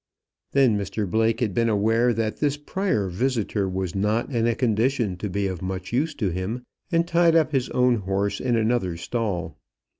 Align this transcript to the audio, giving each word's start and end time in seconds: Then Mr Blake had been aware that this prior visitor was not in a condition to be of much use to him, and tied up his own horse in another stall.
Then 0.53 0.75
Mr 0.79 1.07
Blake 1.07 1.41
had 1.41 1.53
been 1.53 1.69
aware 1.69 2.11
that 2.11 2.37
this 2.37 2.57
prior 2.57 3.07
visitor 3.07 3.69
was 3.69 3.93
not 3.93 4.31
in 4.31 4.47
a 4.47 4.55
condition 4.55 5.15
to 5.17 5.29
be 5.29 5.45
of 5.45 5.61
much 5.61 5.93
use 5.93 6.15
to 6.15 6.31
him, 6.31 6.63
and 6.91 7.07
tied 7.07 7.35
up 7.35 7.51
his 7.51 7.69
own 7.69 7.97
horse 7.97 8.39
in 8.41 8.55
another 8.55 8.97
stall. 8.97 9.59